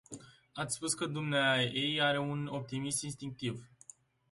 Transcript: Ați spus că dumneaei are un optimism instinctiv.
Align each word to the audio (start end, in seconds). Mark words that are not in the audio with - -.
Ați 0.53 0.75
spus 0.75 0.93
că 0.93 1.05
dumneaei 1.05 2.01
are 2.01 2.19
un 2.19 2.47
optimism 2.47 3.03
instinctiv. 3.05 3.67